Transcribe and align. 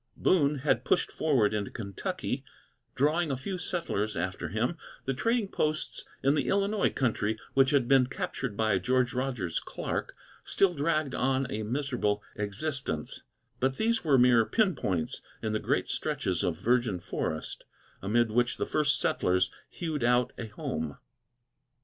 Boone 0.17 0.57
had 0.65 0.83
pushed 0.83 1.11
forward 1.11 1.53
into 1.53 1.69
Kentucky, 1.69 2.43
drawing 2.95 3.29
a 3.29 3.37
few 3.37 3.59
settlers 3.59 4.17
after 4.17 4.47
him; 4.49 4.75
the 5.05 5.13
trading 5.13 5.47
posts 5.47 6.05
in 6.23 6.33
the 6.33 6.47
Illinois 6.47 6.89
country, 6.89 7.37
which 7.53 7.69
had 7.69 7.87
been 7.87 8.07
captured 8.07 8.57
by 8.57 8.79
George 8.79 9.13
Rogers 9.13 9.59
Clark, 9.59 10.15
still 10.43 10.73
dragged 10.73 11.13
on 11.13 11.45
a 11.51 11.61
miserable 11.61 12.23
existence; 12.35 13.21
but 13.59 13.75
these 13.77 14.03
were 14.03 14.17
mere 14.17 14.43
pin 14.43 14.73
points 14.73 15.21
in 15.43 15.53
the 15.53 15.59
great 15.59 15.87
stretches 15.87 16.41
of 16.41 16.59
virgin 16.59 16.99
forest, 16.99 17.63
amid 18.01 18.31
which 18.31 18.57
the 18.57 18.65
first 18.65 18.99
settlers 18.99 19.51
hewed 19.69 20.03
out 20.03 20.33
a 20.35 20.47
home. 20.47 20.97